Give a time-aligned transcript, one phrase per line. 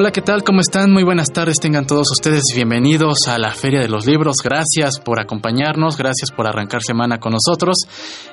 [0.00, 0.44] Hola, ¿qué tal?
[0.44, 0.92] ¿Cómo están?
[0.92, 4.36] Muy buenas tardes, tengan todos ustedes bienvenidos a la Feria de los Libros.
[4.44, 7.78] Gracias por acompañarnos, gracias por arrancar semana con nosotros.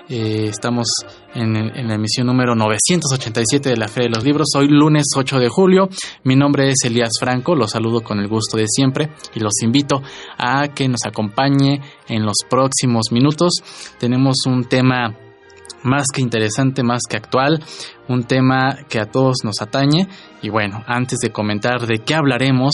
[0.07, 0.85] Eh, estamos
[1.33, 5.39] en, en, la emisión número 987 de la Feria de los Libros, hoy lunes 8
[5.39, 5.89] de julio.
[6.23, 10.03] Mi nombre es Elías Franco, los saludo con el gusto de siempre y los invito
[10.38, 13.53] a que nos acompañe en los próximos minutos.
[13.97, 15.16] Tenemos un tema
[15.86, 17.64] más que interesante, más que actual,
[18.09, 20.08] un tema que a todos nos atañe.
[20.41, 22.73] Y bueno, antes de comentar de qué hablaremos,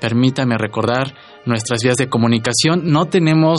[0.00, 2.82] permítame recordar nuestras vías de comunicación.
[2.84, 3.58] No tenemos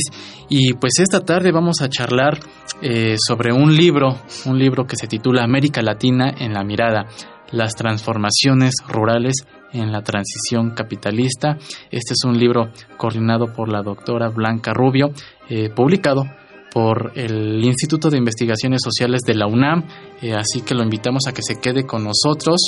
[0.48, 2.40] Y pues esta tarde vamos a charlar
[2.82, 4.16] eh, sobre un libro,
[4.46, 7.06] un libro que se titula América Latina en la mirada,
[7.52, 11.56] las transformaciones rurales en la transición capitalista.
[11.90, 15.10] Este es un libro coordinado por la doctora Blanca Rubio,
[15.48, 16.24] eh, publicado
[16.72, 19.84] por el Instituto de Investigaciones Sociales de la UNAM,
[20.22, 22.60] eh, así que lo invitamos a que se quede con nosotros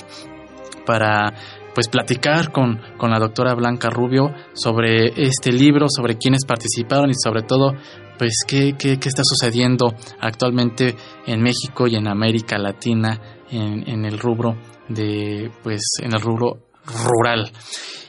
[0.85, 1.33] para
[1.75, 7.15] pues platicar con, con, la doctora Blanca Rubio sobre este libro, sobre quienes participaron y
[7.15, 7.73] sobre todo
[8.19, 10.95] pues qué, qué, qué está sucediendo actualmente
[11.27, 13.21] en México y en América Latina
[13.51, 14.57] en, en el rubro
[14.89, 17.53] de pues en el rubro rural.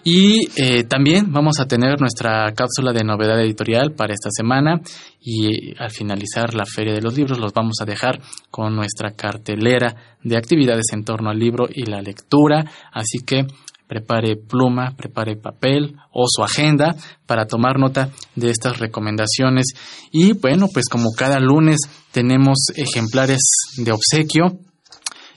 [0.05, 4.81] Y eh, también vamos a tener nuestra cápsula de novedad editorial para esta semana
[5.21, 8.19] y al finalizar la Feria de los Libros los vamos a dejar
[8.51, 12.65] con nuestra cartelera de actividades en torno al libro y la lectura.
[12.91, 13.47] Así que
[13.87, 16.95] prepare pluma, prepare papel o su agenda
[17.25, 19.67] para tomar nota de estas recomendaciones.
[20.11, 21.79] Y bueno, pues como cada lunes
[22.11, 23.39] tenemos ejemplares
[23.77, 24.59] de obsequio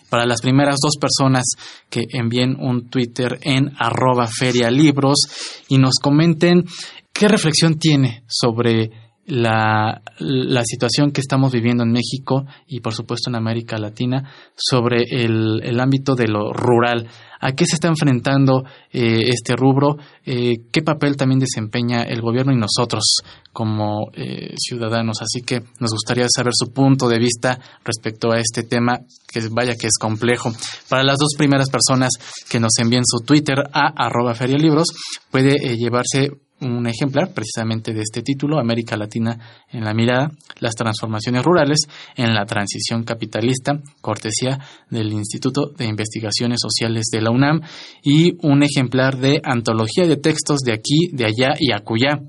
[0.09, 1.45] para las primeras dos personas
[1.91, 5.19] que envíen un Twitter en arroba ferialibros
[5.69, 6.65] y nos comenten
[7.13, 13.29] qué reflexión tiene sobre la, la, situación que estamos viviendo en México y por supuesto
[13.29, 17.09] en América Latina sobre el, el ámbito de lo rural.
[17.41, 19.97] ¿A qué se está enfrentando eh, este rubro?
[20.25, 23.19] Eh, ¿Qué papel también desempeña el gobierno y nosotros
[23.53, 25.19] como eh, ciudadanos?
[25.21, 29.01] Así que nos gustaría saber su punto de vista respecto a este tema,
[29.31, 30.51] que vaya que es complejo.
[30.89, 32.11] Para las dos primeras personas
[32.49, 34.89] que nos envíen su Twitter a arroba ferialibros,
[35.31, 36.31] puede llevarse
[36.61, 39.39] un ejemplar precisamente de este título, América Latina
[39.71, 41.81] en la mirada, las transformaciones rurales
[42.17, 44.59] en la transición capitalista, cortesía
[44.91, 47.61] del Instituto de Investigaciones Sociales de la UNAM,
[48.03, 52.21] y un ejemplar de antología de textos de aquí, de allá y acullá,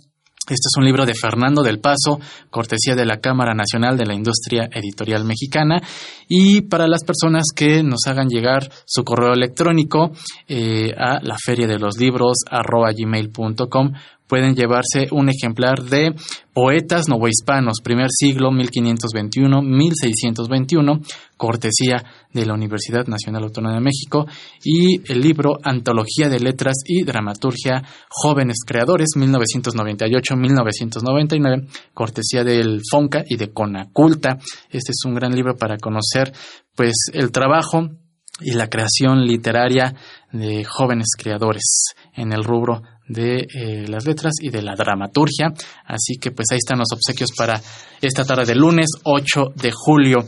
[0.50, 4.14] este es un libro de Fernando del Paso, cortesía de la Cámara Nacional de la
[4.14, 5.82] Industria Editorial Mexicana.
[6.28, 10.12] Y para las personas que nos hagan llegar su correo electrónico
[10.48, 13.94] eh, a la feria de los libros gmail.com,
[14.28, 16.16] pueden llevarse un ejemplar de
[16.54, 21.06] Poetas Novohispanos, primer siglo 1521-1621,
[21.38, 22.04] cortesía
[22.34, 24.26] de la Universidad Nacional Autónoma de México,
[24.64, 33.38] y el libro Antología de Letras y Dramaturgia Jóvenes Creadores 1998-1999, cortesía del FONCA y
[33.38, 34.40] de Conaculta.
[34.70, 36.17] Este es un gran libro para conocer
[36.76, 37.90] pues el trabajo
[38.40, 39.96] y la creación literaria
[40.32, 41.64] de jóvenes creadores
[42.16, 45.54] en el rubro de eh, las letras y de la dramaturgia.
[45.86, 47.60] Así que pues ahí están los obsequios para
[48.02, 50.20] esta tarde de lunes 8 de julio.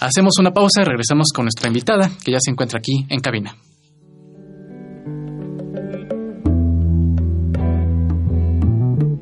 [0.00, 3.56] Hacemos una pausa y regresamos con nuestra invitada que ya se encuentra aquí en cabina.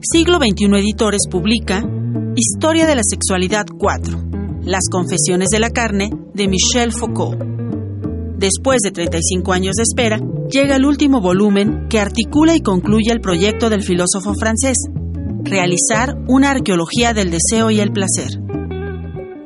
[0.00, 1.82] Siglo XXI Editores publica
[2.34, 4.31] Historia de la Sexualidad 4.
[4.64, 7.37] Las Confesiones de la Carne de Michel Foucault.
[8.38, 13.20] Después de 35 años de espera, llega el último volumen que articula y concluye el
[13.20, 14.76] proyecto del filósofo francés,
[15.43, 18.38] realizar una arqueología del deseo y el placer.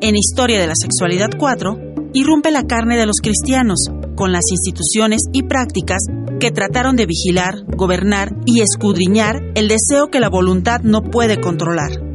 [0.03, 3.87] En Historia de la Sexualidad 4, irrumpe la carne de los cristianos,
[4.17, 6.03] con las instituciones y prácticas
[6.39, 12.06] que trataron de vigilar, gobernar y escudriñar el deseo que la voluntad no puede controlar.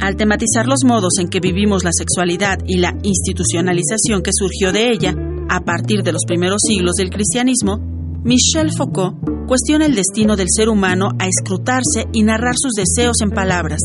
[0.00, 4.90] Al tematizar los modos en que vivimos la sexualidad y la institucionalización que surgió de
[4.90, 5.14] ella
[5.50, 7.78] a partir de los primeros siglos del cristianismo,
[8.24, 13.30] Michel Foucault cuestiona el destino del ser humano a escrutarse y narrar sus deseos en
[13.30, 13.80] palabras,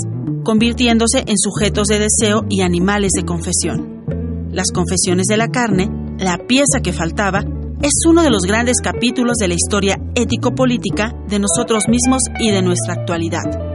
[0.46, 4.06] convirtiéndose en sujetos de deseo y animales de confesión.
[4.52, 7.44] Las confesiones de la carne, la pieza que faltaba,
[7.82, 12.62] es uno de los grandes capítulos de la historia ético-política de nosotros mismos y de
[12.62, 13.75] nuestra actualidad.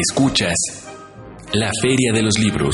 [0.00, 0.54] Escuchas
[1.54, 2.72] la Feria de los Libros.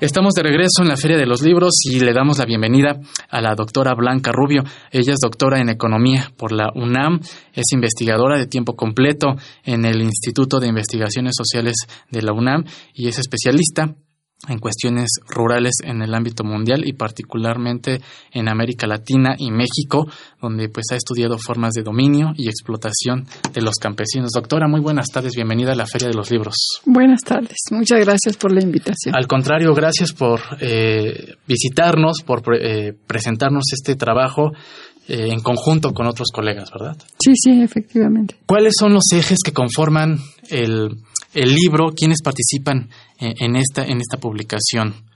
[0.00, 2.98] Estamos de regreso en la Feria de los Libros y le damos la bienvenida
[3.28, 4.62] a la doctora Blanca Rubio.
[4.90, 7.20] Ella es doctora en Economía por la UNAM,
[7.52, 11.74] es investigadora de tiempo completo en el Instituto de Investigaciones Sociales
[12.10, 13.96] de la UNAM y es especialista
[14.48, 18.00] en cuestiones rurales en el ámbito mundial y particularmente
[18.32, 20.06] en América Latina y México,
[20.40, 24.30] donde pues ha estudiado formas de dominio y explotación de los campesinos.
[24.34, 26.54] Doctora, muy buenas tardes, bienvenida a la Feria de los Libros.
[26.86, 29.14] Buenas tardes, muchas gracias por la invitación.
[29.14, 34.52] Al contrario, gracias por eh, visitarnos, por eh, presentarnos este trabajo
[35.06, 36.96] eh, en conjunto con otros colegas, ¿verdad?
[37.18, 38.36] Sí, sí, efectivamente.
[38.46, 40.18] ¿Cuáles son los ejes que conforman
[40.50, 40.98] el
[41.34, 42.88] el libro, quiénes participan
[43.18, 45.09] eh, en esta, en esta publicación.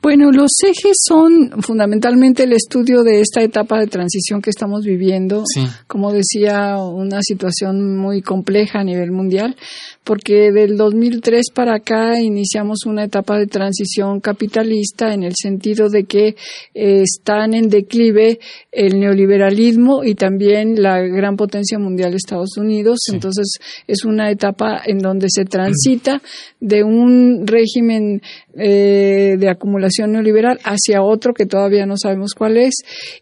[0.00, 5.42] Bueno, los ejes son fundamentalmente el estudio de esta etapa de transición que estamos viviendo.
[5.88, 9.56] Como decía, una situación muy compleja a nivel mundial,
[10.04, 16.04] porque del 2003 para acá iniciamos una etapa de transición capitalista en el sentido de
[16.04, 16.36] que
[16.74, 18.38] eh, están en declive
[18.70, 23.00] el neoliberalismo y también la gran potencia mundial de Estados Unidos.
[23.12, 23.58] Entonces,
[23.88, 26.22] es una etapa en donde se transita
[26.60, 28.22] de un régimen
[28.58, 32.74] eh, de acumulación neoliberal hacia otro que todavía no sabemos cuál es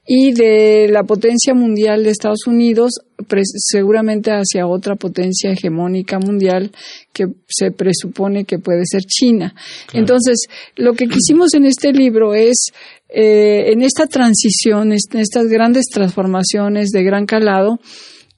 [0.07, 2.93] y de la potencia mundial de Estados Unidos
[3.29, 6.71] seguramente hacia otra potencia hegemónica mundial
[7.13, 9.55] que se presupone que puede ser China.
[9.93, 10.47] Entonces,
[10.77, 12.69] lo que quisimos en este libro es,
[13.09, 17.79] eh, en esta transición, en estas grandes transformaciones de gran calado,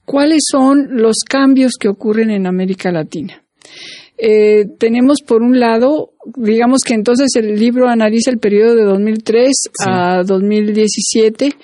[0.05, 3.43] cuáles son los cambios que ocurren en América Latina.
[4.21, 9.51] Eh, tenemos por un lado, digamos que entonces el libro analiza el periodo de 2003
[9.85, 11.55] a 2017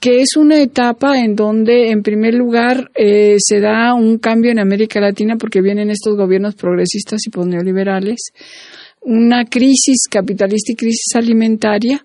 [0.00, 4.58] que es una etapa en donde, en primer lugar, eh, se da un cambio en
[4.58, 8.30] América Latina porque vienen estos gobiernos progresistas y neoliberales,
[9.00, 12.04] una crisis capitalista y crisis alimentaria,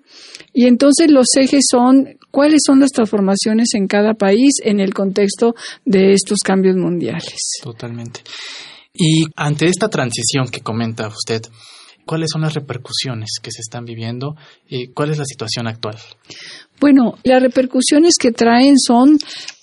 [0.54, 5.54] y entonces los ejes son cuáles son las transformaciones en cada país en el contexto
[5.86, 7.60] de estos cambios mundiales.
[7.62, 8.22] Totalmente.
[8.94, 11.42] Y ante esta transición que comenta usted,
[12.06, 14.36] ¿cuáles son las repercusiones que se están viviendo
[14.68, 15.98] y cuál es la situación actual?
[16.80, 19.18] Bueno, las repercusiones que traen son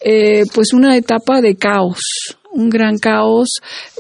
[0.05, 2.01] eh, pues una etapa de caos,
[2.53, 3.49] un gran caos,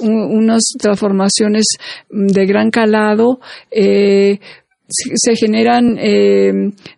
[0.00, 1.66] unas transformaciones
[2.11, 4.38] de gran calado, eh,
[4.88, 6.52] se generan, eh,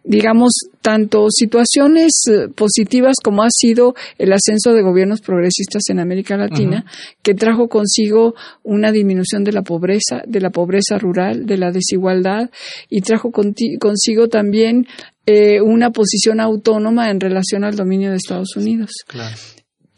[0.04, 6.36] digamos, tanto situaciones eh, positivas como ha sido el ascenso de gobiernos progresistas en América
[6.36, 6.84] Latina,
[7.22, 12.50] que trajo consigo una disminución de la pobreza, de la pobreza rural, de la desigualdad,
[12.88, 14.86] y trajo consigo también
[15.26, 18.90] eh, una posición autónoma en relación al dominio de Estados Unidos.
[19.06, 19.36] Claro.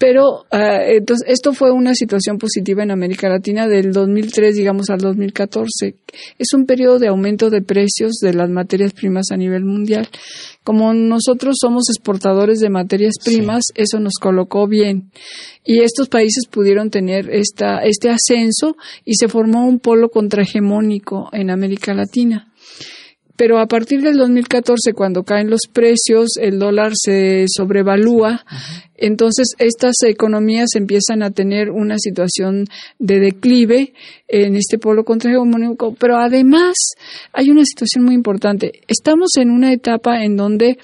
[0.03, 4.99] Pero ah, entonces esto fue una situación positiva en América Latina del 2003, digamos, al
[4.99, 5.95] 2014.
[6.41, 10.09] Es un periodo de aumento de precios de las materias primas a nivel mundial.
[10.65, 15.13] Como nosotros somos exportadores de materias primas, eso nos colocó bien.
[15.65, 21.49] Y estos países pudieron tener esta, este ascenso y se formó un polo contrahegemónico en
[21.49, 22.53] América Latina.
[23.37, 28.45] Pero a partir del 2014, cuando caen los precios, el dólar se sobrevalúa,
[28.95, 32.67] entonces estas economías empiezan a tener una situación
[32.99, 33.95] de declive
[34.29, 36.75] en este polo contrahegemónico, pero además
[37.33, 38.73] hay una situación muy importante.
[38.87, 40.79] Estamos en una etapa en donde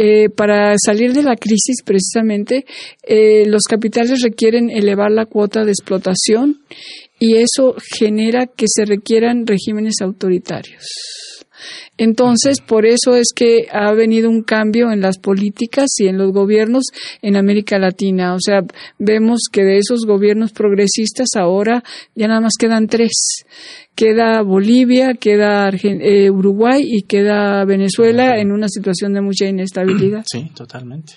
[0.00, 2.64] eh, para salir de la crisis precisamente
[3.02, 6.60] eh, los capitales requieren elevar la cuota de explotación
[7.18, 10.86] y eso genera que se requieran regímenes autoritarios.
[11.98, 16.32] Entonces, por eso es que ha venido un cambio en las políticas y en los
[16.32, 16.84] gobiernos
[17.20, 18.34] en América Latina.
[18.34, 18.60] O sea,
[18.98, 21.82] vemos que de esos gobiernos progresistas ahora
[22.14, 23.44] ya nada más quedan tres
[23.98, 30.22] queda Bolivia, queda eh, Uruguay y queda Venezuela en una situación de mucha inestabilidad.
[30.24, 31.14] Sí, totalmente.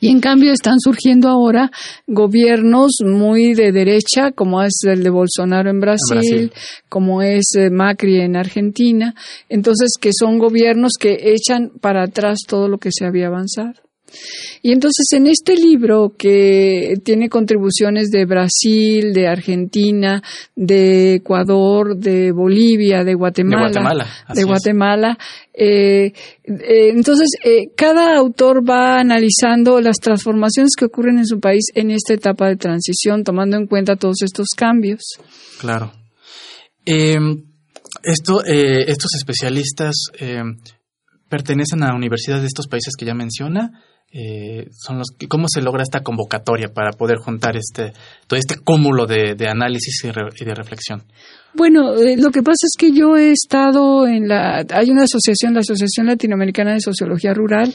[0.00, 1.70] Y en cambio están surgiendo ahora
[2.08, 6.52] gobiernos muy de derecha, como es el de Bolsonaro en Brasil,
[6.88, 9.14] como es eh, Macri en Argentina,
[9.48, 13.84] entonces que son gobiernos que echan para atrás todo lo que se había avanzado.
[14.62, 20.22] Y entonces en este libro que tiene contribuciones de Brasil, de Argentina,
[20.54, 25.18] de Ecuador, de Bolivia, de Guatemala, de Guatemala,
[25.52, 26.12] eh,
[26.44, 31.90] eh, entonces eh, cada autor va analizando las transformaciones que ocurren en su país en
[31.90, 35.02] esta etapa de transición, tomando en cuenta todos estos cambios.
[35.60, 35.92] Claro.
[38.04, 39.94] Esto, estos especialistas
[41.28, 43.72] pertenecen a universidades de estos países que ya menciona
[44.16, 47.92] eh, son los cómo se logra esta convocatoria para poder juntar este
[48.28, 51.02] todo este cúmulo de, análisis y, de reflexión
[51.52, 55.54] bueno eh, lo que pasa es que yo he estado en la hay una asociación
[55.54, 57.74] la asociación latinoamericana de sociología rural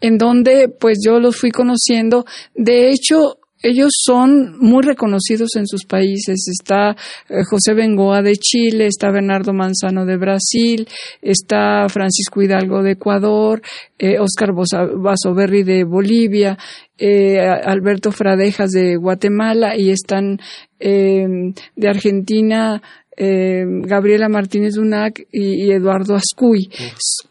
[0.00, 2.24] en donde pues yo los fui conociendo.
[2.52, 6.46] De hecho ellos son muy reconocidos en sus países.
[6.48, 6.90] Está
[7.28, 10.88] eh, José Bengoa de Chile, está Bernardo Manzano de Brasil,
[11.20, 13.62] está Francisco Hidalgo de Ecuador,
[13.98, 16.56] eh, Oscar Basoberri de Bolivia,
[16.96, 20.38] eh, Alberto Fradejas de Guatemala y están
[20.78, 22.82] de Argentina
[23.16, 26.70] eh, Gabriela Martínez Dunac y, Eduardo Ascuy.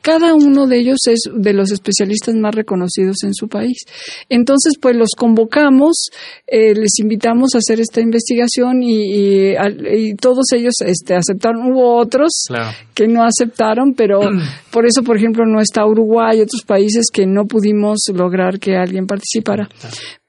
[0.02, 3.78] Cada uno de ellos es de los especialistas más reconocidos en su país.
[4.30, 6.10] Entonces, pues los convocamos,
[6.48, 9.56] eh, les invitamos a hacer esta investigación y,
[10.20, 11.72] todos ellos este, aceptaron.
[11.72, 12.46] Hubo otros
[12.94, 14.20] que no aceptaron, pero
[14.72, 18.76] por eso, por ejemplo, no está Uruguay y otros países que no pudimos lograr que
[18.76, 19.70] alguien participara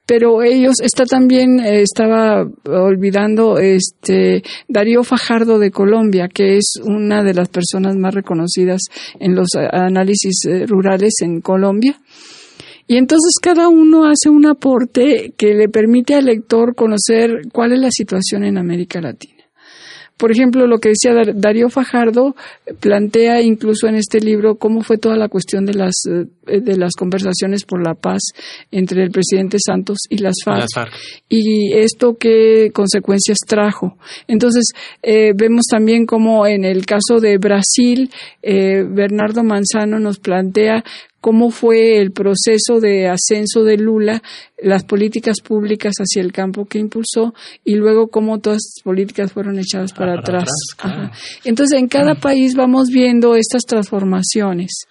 [0.06, 7.22] pero ellos está también eh, estaba olvidando este Darío Fajardo de Colombia que es una
[7.25, 8.82] de las personas más reconocidas
[9.18, 12.00] en los eh, análisis eh, rurales en Colombia.
[12.88, 17.80] Y entonces cada uno hace un aporte que le permite al lector conocer cuál es
[17.80, 19.36] la situación en América Latina
[20.16, 22.35] por ejemplo, lo que decía Darío Fajardo
[22.80, 26.94] plantea incluso en este libro cómo fue toda la cuestión de las eh, de las
[26.94, 28.20] conversaciones por la paz
[28.70, 30.68] entre el presidente Santos y las FARC,
[31.28, 33.99] y esto qué consecuencias trajo.
[34.26, 34.64] Entonces
[35.02, 38.11] eh, vemos también cómo en el caso de Brasil
[38.42, 40.82] eh, Bernardo Manzano nos plantea
[41.20, 44.23] cómo fue el proceso de ascenso de Lula,
[44.62, 49.58] las políticas públicas hacia el campo que impulsó y luego cómo todas las políticas fueron
[49.58, 50.49] echadas para, atrás.
[51.44, 52.20] Entonces, en cada mm.
[52.20, 54.87] país vamos viendo estas transformaciones.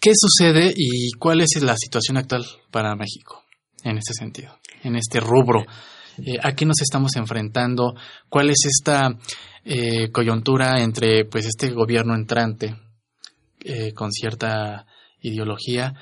[0.00, 3.42] ¿Qué sucede y cuál es la situación actual para México
[3.82, 5.66] en este sentido, en este rubro?
[6.18, 7.94] Eh, ¿A qué nos estamos enfrentando?
[8.28, 9.16] ¿Cuál es esta
[9.64, 12.76] eh, coyuntura entre pues este gobierno entrante
[13.60, 14.86] eh, con cierta
[15.22, 15.94] ideología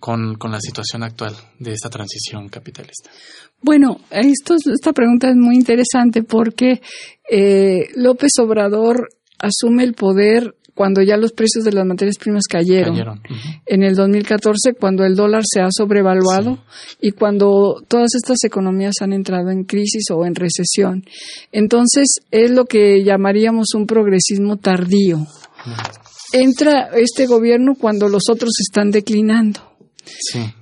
[0.00, 3.10] con, con, la situación actual de esta transición capitalista?
[3.60, 6.80] Bueno, esto, esta pregunta es muy interesante porque
[7.30, 13.20] eh, López Obrador asume el poder cuando ya los precios de las materias primas cayeron.
[13.64, 16.58] En el 2014, cuando el dólar se ha sobrevaluado
[17.00, 21.04] y cuando todas estas economías han entrado en crisis o en recesión.
[21.52, 25.20] Entonces, es lo que llamaríamos un progresismo tardío
[26.32, 29.60] entra este gobierno cuando los otros están declinando.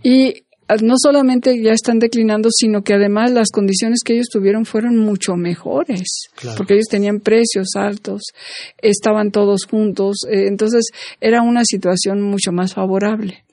[0.03, 4.65] Y ah, no solamente ya están declinando, sino que además las condiciones que ellos tuvieron
[4.65, 8.23] fueron mucho mejores, porque ellos tenían precios altos,
[8.79, 10.85] estaban todos juntos, eh, entonces
[11.21, 13.45] era una situación mucho más favorable.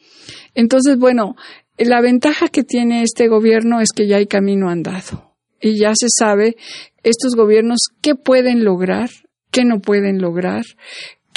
[0.55, 1.35] Entonces, bueno,
[1.77, 6.07] la ventaja que tiene este gobierno es que ya hay camino andado y ya se
[6.09, 6.57] sabe
[7.03, 9.09] estos gobiernos qué pueden lograr,
[9.51, 10.63] qué no pueden lograr,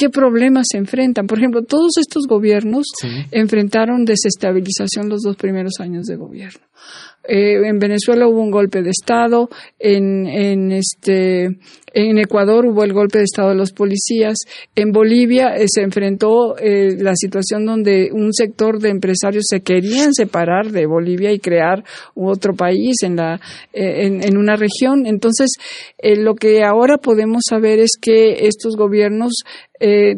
[0.03, 1.29] qué problemas se enfrentan.
[1.29, 2.87] Por ejemplo, todos estos gobiernos
[3.31, 6.61] enfrentaron desestabilización los dos primeros años de gobierno.
[7.25, 9.49] Eh, en Venezuela hubo un golpe de Estado,
[9.79, 11.45] en, en, este,
[11.95, 14.39] en Ecuador hubo el golpe de Estado de los policías,
[14.75, 20.13] en Bolivia eh, se enfrentó eh, la situación donde un sector de empresarios se querían
[20.13, 23.41] separar de Bolivia y crear otro país en, la,
[23.73, 25.07] en, en, una región.
[25.07, 25.51] Entonces,
[26.03, 29.33] lo que ahora podemos saber es que estos gobiernos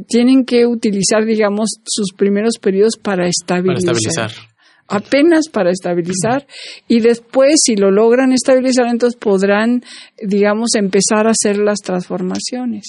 [0.08, 3.94] tienen que utilizar, digamos, sus primeros periodos para estabilizar.
[3.94, 4.53] Para estabilizar
[4.88, 6.46] apenas para estabilizar
[6.88, 9.82] y después si lo logran estabilizar entonces podrán
[10.22, 12.84] digamos empezar a hacer las transformaciones.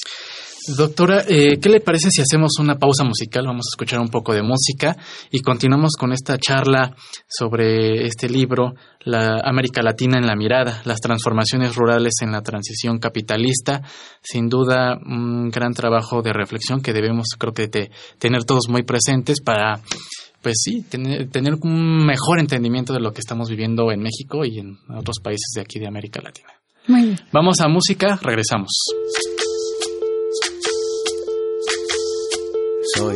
[0.67, 3.45] Doctora, eh, ¿qué le parece si hacemos una pausa musical?
[3.45, 4.97] Vamos a escuchar un poco de música
[5.29, 6.95] y continuamos con esta charla
[7.27, 12.97] sobre este libro, La América Latina en la mirada, las transformaciones rurales en la transición
[12.97, 13.83] capitalista.
[14.23, 17.67] Sin duda, un gran trabajo de reflexión que debemos, creo que,
[18.17, 19.81] tener todos muy presentes para
[20.45, 24.59] pues sí, tener, tener un mejor entendimiento de lo que estamos viviendo en México y
[24.59, 26.49] en otros países de aquí de América Latina.
[27.31, 28.69] Vamos a música, regresamos.
[32.93, 33.15] Soy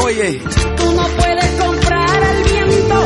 [0.03, 0.41] Oye,
[0.77, 3.05] tú no puedes comprar al viento,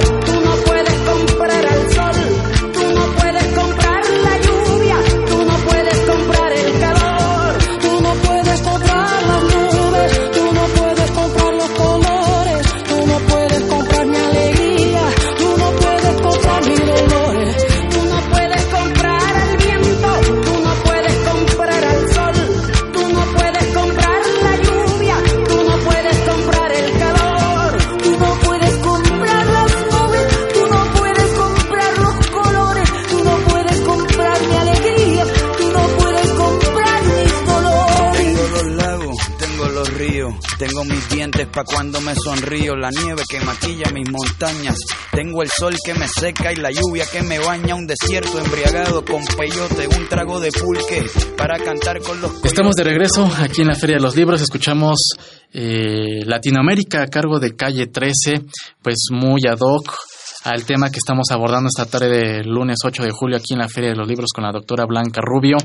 [41.31, 44.77] pa' cuando me sonrío, la nieve que maquilla mis montañas.
[45.11, 49.03] Tengo el sol que me seca y la lluvia que me baña, un desierto embriagado
[49.03, 51.03] con peyote, un trago de pulque
[51.35, 52.43] para cantar con los...
[52.43, 55.13] Estamos de regreso aquí en la Feria de los Libros, escuchamos
[55.51, 58.43] eh, Latinoamérica a cargo de Calle 13,
[58.83, 59.95] pues muy ad hoc
[60.43, 63.67] al tema que estamos abordando esta tarde de lunes 8 de julio aquí en la
[63.67, 65.57] Feria de los Libros con la doctora Blanca Rubio,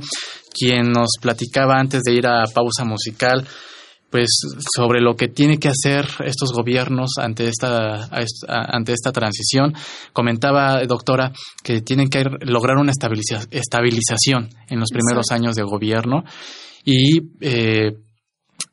[0.50, 3.46] quien nos platicaba antes de ir a pausa musical
[4.10, 4.28] pues
[4.76, 8.08] sobre lo que tiene que hacer estos gobiernos ante esta
[8.48, 9.72] ante esta transición.
[10.12, 16.24] Comentaba doctora que tienen que lograr una estabilización en los primeros años de gobierno.
[16.84, 17.92] Y eh,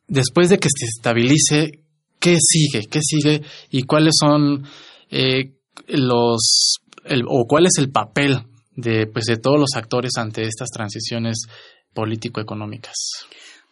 [0.08, 1.84] después de que se estabilice
[2.20, 4.66] qué sigue qué sigue y cuáles son
[5.12, 5.54] eh,
[5.88, 6.80] los
[7.28, 8.42] o cuál es el papel
[8.76, 11.46] de pues de todos los actores ante estas transiciones
[11.94, 12.96] político económicas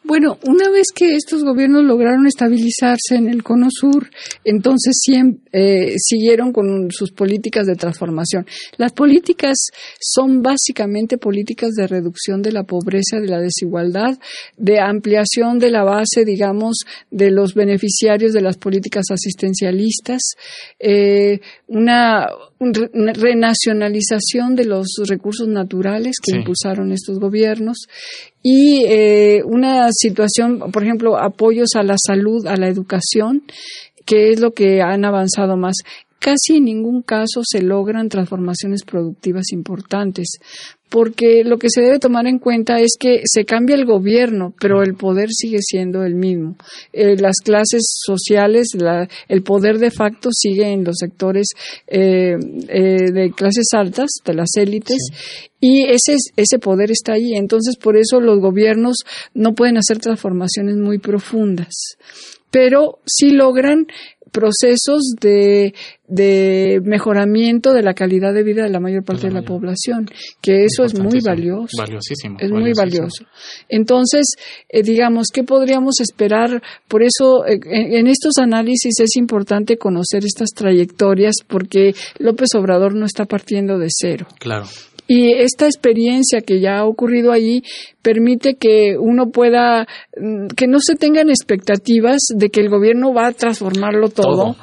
[0.05, 4.07] bueno, una vez que estos gobiernos lograron estabilizarse en el cono sur,
[4.43, 4.93] entonces
[5.51, 8.45] eh, siguieron con sus políticas de transformación.
[8.77, 9.57] Las políticas
[9.99, 14.19] son básicamente políticas de reducción de la pobreza, de la desigualdad,
[14.57, 20.21] de ampliación de la base, digamos, de los beneficiarios de las políticas asistencialistas,
[20.79, 22.27] eh, una
[22.59, 27.87] renacionalización de los recursos naturales que impulsaron estos gobiernos
[28.41, 33.43] y eh, una situación, por ejemplo, apoyos a la salud, a la educación,
[34.05, 35.75] que es lo que han avanzado más.
[36.19, 40.39] Casi en ningún caso se logran transformaciones productivas importantes
[40.89, 44.83] porque lo que se debe tomar en cuenta es que se cambia el gobierno, pero
[44.83, 46.55] el poder sigue siendo el mismo.
[46.93, 48.67] Eh, las clases sociales,
[49.27, 51.47] el poder de facto sigue en los sectores
[51.87, 52.37] eh,
[52.69, 55.09] eh, de clases altas, de las élites,
[55.59, 57.33] y ese, ese poder está ahí.
[57.33, 58.97] Entonces, por eso los gobiernos
[59.33, 61.73] no pueden hacer transformaciones muy profundas,
[62.51, 63.87] pero sí logran
[64.35, 65.73] procesos de,
[66.07, 70.09] de mejoramiento de la calidad de vida de la mayor parte de la población,
[70.41, 71.77] que eso es muy valioso.
[71.77, 72.37] Valiosísimo.
[72.39, 73.25] Es muy valioso.
[73.69, 74.25] Entonces,
[74.69, 76.61] eh, digamos, ¿qué podríamos esperar?
[76.87, 83.05] Por eso, eh, en, estos análisis es importante conocer estas trayectorias, porque López Obrador no
[83.05, 84.27] está partiendo de cero.
[84.39, 84.65] Claro.
[85.07, 87.63] Y esta experiencia que ya ha ocurrido allí
[88.01, 89.87] permite que uno pueda,
[90.19, 94.55] mm, que no se tengan expectativas de que el gobierno va a transformarlo todo.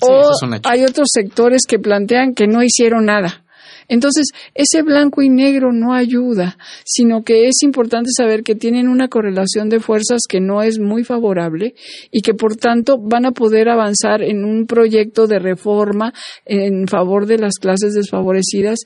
[0.00, 0.30] o
[0.62, 3.44] hay otros sectores que plantean que no hicieron nada.
[3.88, 9.08] Entonces, ese blanco y negro no ayuda, sino que es importante saber que tienen una
[9.08, 11.74] correlación de fuerzas que no es muy favorable
[12.10, 16.12] y que por tanto van a poder avanzar en un proyecto de reforma
[16.44, 18.80] en favor de las clases desfavorecidas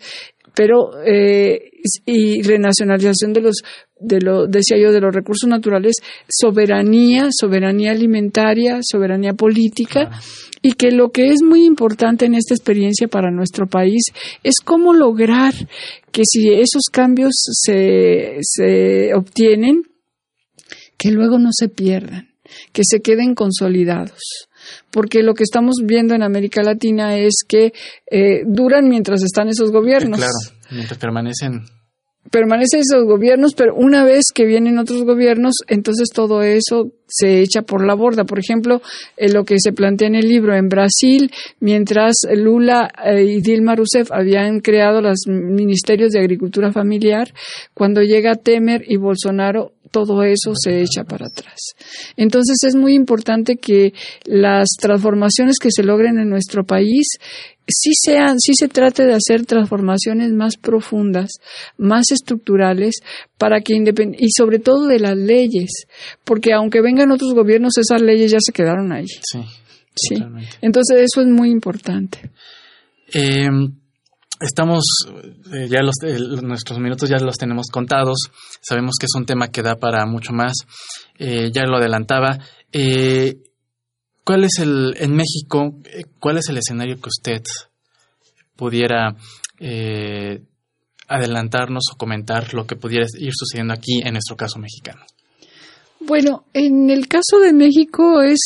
[0.55, 1.71] pero eh,
[2.07, 3.63] y renacionalización de los
[3.99, 5.97] de lo decía yo de los recursos naturales
[6.29, 10.11] soberanía soberanía alimentaria soberanía política
[10.61, 14.03] y que lo que es muy importante en esta experiencia para nuestro país
[14.43, 15.55] es cómo lograr
[16.13, 19.83] que si esos cambios se, se obtienen
[20.97, 22.29] que luego no se pierdan
[22.73, 24.49] que se queden consolidados
[24.91, 27.73] porque lo que estamos viendo en América Latina es que
[28.11, 30.19] eh, duran mientras están esos gobiernos.
[30.19, 30.33] claro,
[30.71, 31.65] mientras permanecen.
[32.31, 37.63] Permanecen esos gobiernos, pero una vez que vienen otros gobiernos, entonces todo eso se echa
[37.63, 38.25] por la borda.
[38.25, 38.81] Por ejemplo,
[39.17, 43.75] eh, lo que se plantea en el libro, en Brasil, mientras Lula eh, y Dilma
[43.75, 47.35] Rousseff habían creado los ministerios de agricultura familiar,
[47.75, 51.75] cuando llega Temer y Bolsonaro todo eso se echa para atrás.
[52.17, 53.93] Entonces es muy importante que
[54.25, 57.07] las transformaciones que se logren en nuestro país
[57.69, 61.31] sí sean, sí se trate de hacer transformaciones más profundas,
[61.77, 62.97] más estructurales,
[63.39, 65.87] para que y sobre todo de las leyes,
[66.25, 69.07] porque aunque vengan otros gobiernos, esas leyes ya se quedaron ahí.
[69.07, 69.41] Sí.
[69.95, 70.17] Sí.
[70.63, 72.31] Entonces eso es muy importante.
[73.15, 73.47] Eh,
[74.43, 74.83] Estamos,
[75.53, 75.95] eh, ya los,
[76.43, 78.19] nuestros minutos ya los tenemos contados,
[78.61, 80.55] sabemos que es un tema que da para mucho más,
[81.19, 82.39] eh, ya lo adelantaba.
[82.73, 83.37] Eh,
[84.25, 85.77] ¿Cuál es el, en México,
[86.19, 87.43] cuál es el escenario que usted
[88.57, 89.17] pudiera
[91.09, 95.05] adelantarnos o comentar lo que pudiera ir sucediendo aquí en nuestro caso mexicano?
[96.07, 98.41] Bueno, en el caso de México es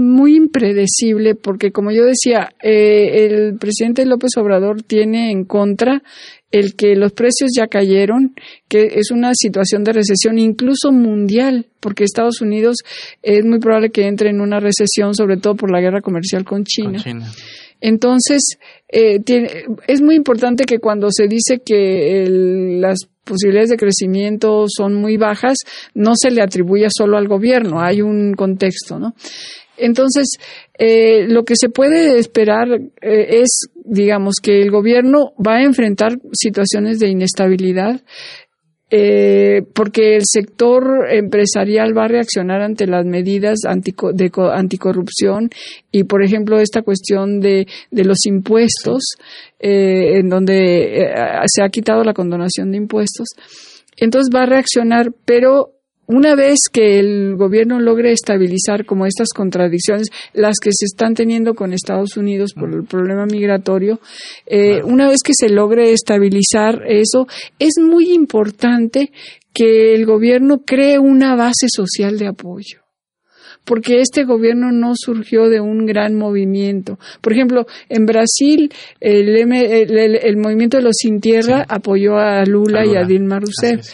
[0.00, 6.02] muy impredecible porque, como yo decía, eh, el presidente López Obrador tiene en contra
[6.50, 8.34] el que los precios ya cayeron,
[8.68, 12.76] que es una situación de recesión incluso mundial, porque Estados Unidos
[13.22, 16.64] es muy probable que entre en una recesión, sobre todo por la guerra comercial con
[16.64, 16.92] China.
[16.92, 17.26] Con China.
[17.82, 19.18] Entonces, eh,
[19.88, 22.26] es muy importante que cuando se dice que
[22.80, 25.58] las posibilidades de crecimiento son muy bajas,
[25.92, 29.14] no se le atribuya solo al gobierno, hay un contexto, ¿no?
[29.76, 30.36] Entonces,
[30.78, 36.18] eh, lo que se puede esperar eh, es, digamos, que el gobierno va a enfrentar
[36.32, 38.00] situaciones de inestabilidad,
[38.94, 45.48] eh, porque el sector empresarial va a reaccionar ante las medidas de anticorrupción
[45.90, 49.02] y, por ejemplo, esta cuestión de, de los impuestos,
[49.58, 51.14] eh, en donde eh,
[51.46, 53.28] se ha quitado la condonación de impuestos.
[53.96, 55.70] Entonces va a reaccionar, pero
[56.06, 61.54] una vez que el gobierno logre estabilizar como estas contradicciones, las que se están teniendo
[61.54, 64.00] con Estados Unidos por el problema migratorio,
[64.46, 67.26] eh, una vez que se logre estabilizar eso,
[67.58, 69.12] es muy importante
[69.54, 72.82] que el gobierno cree una base social de apoyo
[73.64, 76.98] porque este gobierno no surgió de un gran movimiento.
[77.20, 83.04] Por ejemplo, en Brasil el, movimiento de los sin tierra apoyó a Lula, y a
[83.04, 83.86] Dilma Rousseff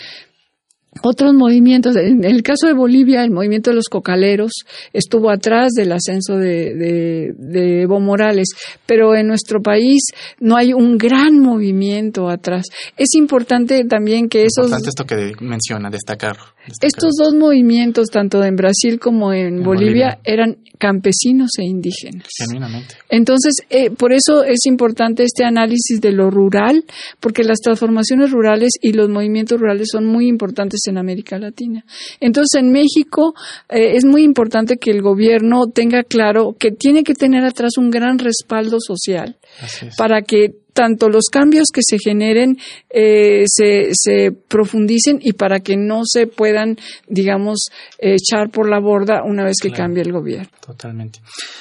[1.03, 4.53] otros movimientos, en el caso de Bolivia, el movimiento de los cocaleros
[4.93, 8.49] estuvo atrás del ascenso de, de, Evo Morales,
[8.87, 10.03] pero en nuestro país
[10.41, 12.67] no hay un gran movimiento atrás.
[12.97, 14.67] Es importante también que esos...
[14.67, 16.37] Importante esto que menciona, destacar.
[16.81, 22.29] Estos dos movimientos, tanto en Brasil como en, Bolivia, eran campesinos e indígenas.
[22.37, 22.95] Genuinamente.
[23.09, 26.85] Entonces, eh, por eso es importante este análisis de lo rural,
[27.21, 31.85] porque las transformaciones rurales y los movimientos rurales son muy importantes en América Latina.
[32.21, 33.35] Entonces, en México
[33.69, 37.91] eh, es muy importante que el gobierno tenga claro que tiene que tener atrás un
[37.91, 39.37] gran respaldo social
[39.97, 42.57] para que tanto los cambios que se generen
[42.89, 46.77] eh, se, se profundicen y para que no se puedan,
[47.09, 47.67] digamos,
[47.99, 50.49] echar por la borda una vez que cambie el gobierno.
[50.65, 51.19] Totalmente.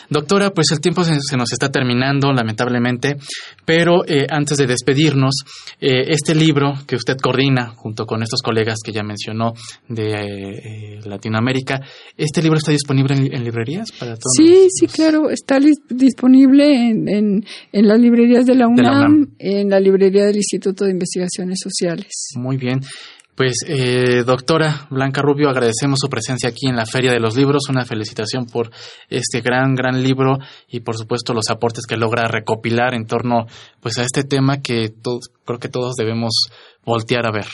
[0.09, 3.17] Doctora, pues el tiempo se, nos está terminando, lamentablemente,
[3.65, 5.33] pero eh, antes de despedirnos,
[5.81, 9.53] eh, este libro que usted coordina junto con estos colegas que ya mencionó
[9.87, 11.81] de Latinoamérica,
[12.15, 14.33] ¿este libro está disponible en, librerías para todos?
[14.35, 15.57] Sí, sí, claro, está
[15.89, 19.06] disponible en, en, en, las librerías de la UNAM,
[19.39, 22.31] en la librería del Instituto de Investigaciones Sociales.
[22.35, 22.81] Muy bien.
[23.37, 27.69] Pues, eh, doctora Blanca Rubio, agradecemos su presencia aquí en la Feria de los Libros.
[27.69, 28.71] Una felicitación por
[29.09, 33.45] este gran, gran libro y, por supuesto, los aportes que logra recopilar en torno
[33.79, 34.91] pues, a este tema que
[35.45, 36.47] creo que todos debemos
[36.83, 37.45] voltear a ver.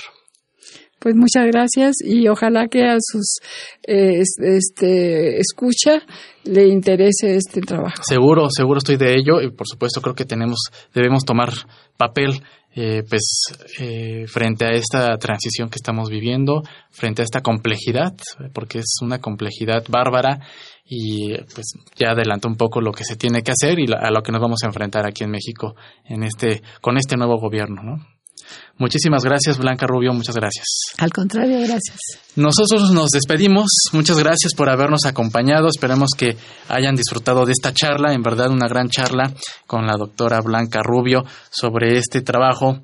[1.03, 3.39] Pues muchas gracias y ojalá que a sus
[3.85, 6.01] eh, este escucha
[6.45, 8.01] le interese este trabajo.
[8.03, 10.59] Seguro, seguro estoy de ello y por supuesto creo que tenemos
[10.93, 11.49] debemos tomar
[11.97, 12.41] papel
[12.73, 13.41] eh, pues
[13.81, 18.13] eh, frente a esta transición que estamos viviendo, frente a esta complejidad,
[18.53, 20.39] porque es una complejidad bárbara
[20.85, 24.23] y pues ya adelantó un poco lo que se tiene que hacer y a lo
[24.23, 28.13] que nos vamos a enfrentar aquí en México en este con este nuevo gobierno, ¿no?
[28.77, 30.65] Muchísimas gracias, Blanca Rubio, muchas gracias.
[30.97, 31.97] Al contrario, gracias.
[32.35, 36.35] Nosotros nos despedimos, muchas gracias por habernos acompañado, esperemos que
[36.69, 39.33] hayan disfrutado de esta charla, en verdad una gran charla
[39.67, 42.79] con la doctora Blanca Rubio sobre este trabajo